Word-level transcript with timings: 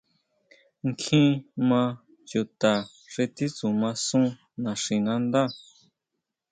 Kjín 0.99 1.29
maa 1.69 1.89
chuta 2.29 2.73
xi 3.11 3.23
titsuma 3.35 3.89
sun 4.07 4.25
naxinándá. 4.63 5.41